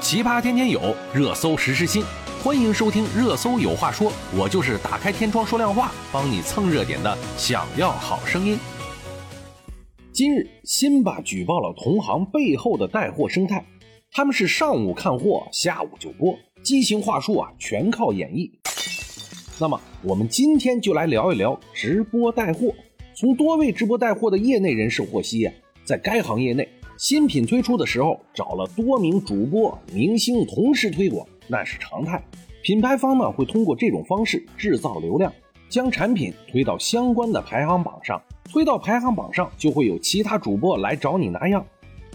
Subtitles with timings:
[0.00, 2.02] 奇葩天天有，热搜实时新，
[2.42, 7.16] 欢迎收听《热搜有话说》，我就是打开天窗说亮话，帮你蹭热点的。
[7.36, 8.58] 想要好声音。
[10.10, 13.64] 今日，辛巴举报了同行背后的带货生态，
[14.10, 18.50] 他们是上午看货，下午就播，畸形话术啊，全靠演绎。
[19.58, 22.72] 那么，我们今天就来聊一聊直播带货。
[23.14, 25.52] 从多位直播带货的业内人士获悉啊，
[25.90, 32.22] 在该行业内，新品推出的时候，找了多名主播、明星同时推广，那是常态。
[32.62, 35.32] 品牌方呢，会通过这种方式制造流量，
[35.68, 38.22] 将产品推到相关的排行榜上。
[38.44, 41.66] 推到排行榜上，就会有其他主播来找你拿样。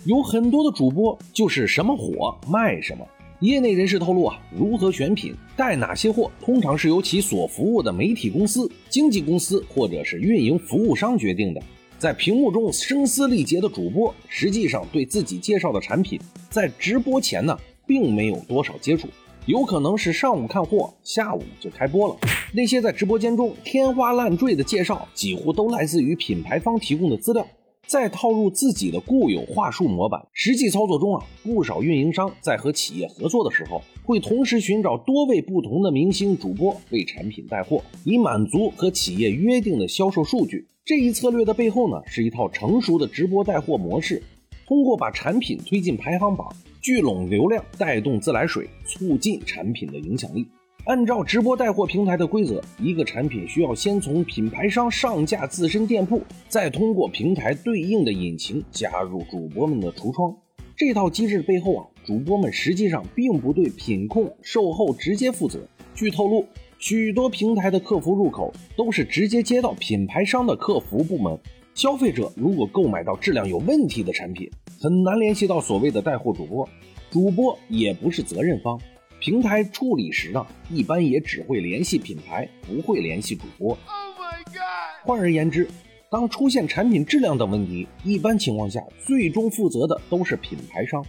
[0.06, 3.06] 有很多的主播就是什么火卖什么。
[3.42, 11.62] 业内人士透露啊，如何选品、带哪些货，通常是由其所服务的媒体公司、经纪公司或者是运营服务商决定的。
[11.98, 19.08] 在屏幕中声嘶力竭的主播，实际上对自己介绍的产品，在直播前呢，并没有多少接触，
[19.46, 22.18] 有可能是上午看货，下午就开播了。
[22.54, 27.48] 那些在直播间中天花乱坠的介绍，几乎都来自于品牌方提供的资料。
[27.88, 40.68] 再套入自己的固有话术模板，实际操作中啊，不少运营商在和企业合作的时候，会同时寻找多位不同的明星主播为产品带货，以满足和企业约定的销售数据。
[40.84, 44.22] 这一策略的背后呢，是一套成熟的直播带货模式，
[44.68, 46.48] 通过把产品推进排行榜，
[46.82, 50.46] 聚拢流量，带动自来水，促进产品的影响力。
[50.86, 60.36] 按照直播带货平台的规则，一个产品需要先从品牌商上架自身店铺，再通过平台对应的引擎加入主播们的橱窗。
[60.78, 65.68] 这套机制背后啊，主播们实际上并不对品控、售后直接负责。
[65.96, 66.46] 据透露，
[66.78, 71.36] 许多平台的客服入口都是直接接到品牌商的客服部门。
[71.74, 74.48] 消费者如果购买到质量有问题的产品，
[74.80, 76.70] 很难联系到所谓的带货主播，
[77.10, 78.80] 主播也不是责任方。
[79.20, 83.70] 平台处理时呢，一般也只会联系品牌，不会联系主播。
[83.70, 83.80] Oh
[84.20, 85.08] my god！
[85.08, 85.68] 换而言之，
[86.12, 91.04] 当出现产品质量等问题，一般情况下，最终负责的都是品牌商。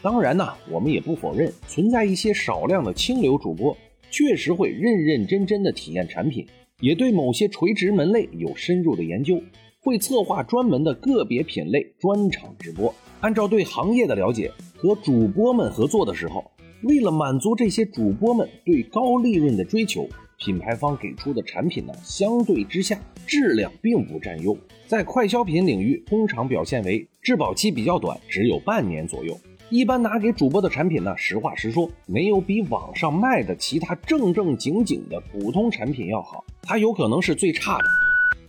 [0.00, 3.76] 当然呢，我们也不否认存在一些少量的清流主播，
[4.10, 6.46] 确实会认认真真的体验产品，
[6.80, 9.42] 也对某些垂直门类有深入的研究，
[9.80, 12.94] 会策划专门的个别品类专场直播。
[13.20, 16.50] 按照对行业的了解，和主播们合作的时候。
[16.82, 22.96] 为了满足这些主播们对高利润的追求，品牌方给出的产品呢，相对之下
[23.26, 24.56] 质量并不占优。
[24.86, 29.36] 在快消品领域，通常表现为质保期比较短，只有半年左右。
[29.70, 37.84] 一般拿给主播的产品呢，实话实说，没有比网上卖的其他正正经经的普通产品要好，它有可能是最差的。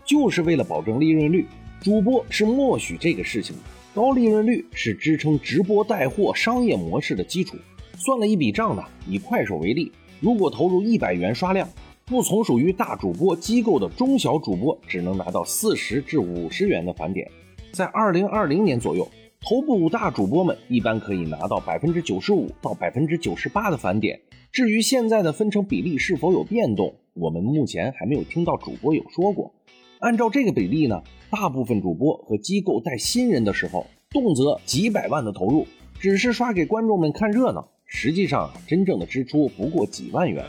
[0.05, 1.45] 就是为了保证利润率，
[1.81, 3.63] 主播是默许这个事情的。
[3.93, 7.57] 高利润率是支撑直播带货商业模式的基础。
[7.99, 11.67] 算了一笔账呢，以快手为例，如果投入一百元刷量，
[12.05, 17.29] 不从属于大主播机构的中小主播只能拿到四十至五十元的返点。
[17.73, 19.05] 在二零二零年左右，
[19.41, 24.17] 头部五大主播们一般可以拿到百分之九十五到百分之九十八的返点。
[24.49, 29.51] 至于现在的分成比例是否有变动，我们目前还没有听到主播有说过。
[29.99, 35.67] 按照这个比例呢，大部分主播和机构带新人的时候，动辄几百万的投入，
[35.99, 37.67] 只是刷给观众们看热闹。
[37.91, 40.45] 实际上，真正的支出不过几万元。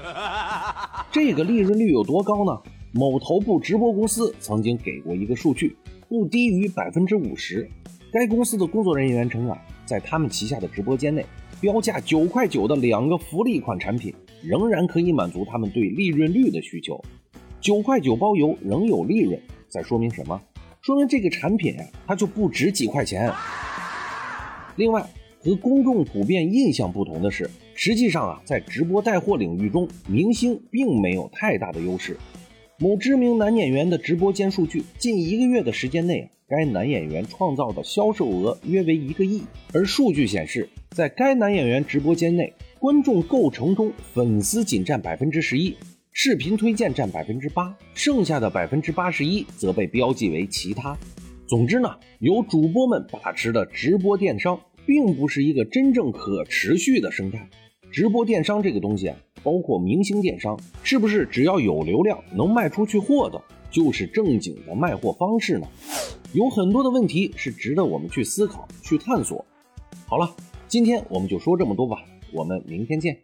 [1.11, 2.61] 这个利润率有多高呢？
[2.93, 5.75] 某头部直播公司曾经给过一个数据，
[6.07, 7.69] 不低于百分之五十。
[8.13, 9.57] 该公司的工作人员称啊，
[9.87, 11.25] 在他们旗下的直播间内，
[11.63, 17.03] 标价九块九的两个福利款产品，仍然可以满足他们对利润率的需求。
[17.59, 20.39] 九块九包邮仍有利润，在说明什么？
[20.83, 23.33] 说明这个产品呀，它就不值几块钱。
[24.77, 25.03] 另外。
[25.43, 32.17] 和公众普遍印象不同的是，实际上啊，在直播带货领域中，明星并没有太大的优势。
[32.79, 39.43] 某知名男演员的直播间数据，近一个月的时间内啊，该男演员创造的销售额约为一个亿。
[39.73, 45.75] 而数据显示，在该男演员直播间内，观众构成中，粉丝仅占百分之十一，
[46.13, 50.99] 视频推荐占百分之八，剩下的百分之八十一则被标记为其他。
[51.47, 51.89] 总之呢，
[52.21, 54.61] 由主播们把持的直播电商。
[54.91, 57.49] 并不是一个真正可持续的生态。
[57.93, 63.41] 直播电商这个东西啊，包括明星电商，是不是只要有流量能卖出去货的，
[63.71, 65.69] 就是正经的卖货方式呢？
[66.33, 69.47] 有很多的问题是值得我们去思考、去探索。
[70.09, 70.35] 好了，
[70.67, 73.17] 今天我们就说这么多吧，我们明天见。